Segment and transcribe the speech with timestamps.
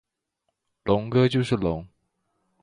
[0.83, 1.87] 龙哥就是龙！